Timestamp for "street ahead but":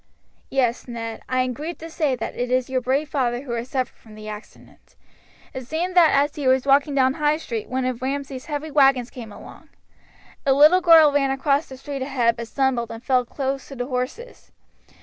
11.77-12.47